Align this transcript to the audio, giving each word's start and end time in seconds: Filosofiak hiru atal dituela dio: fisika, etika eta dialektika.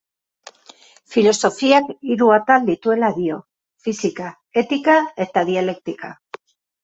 Filosofiak 1.15 1.91
hiru 2.13 2.29
atal 2.37 2.65
dituela 2.69 3.11
dio: 3.19 3.37
fisika, 3.87 4.31
etika 4.65 4.95
eta 5.27 5.47
dialektika. 5.53 6.11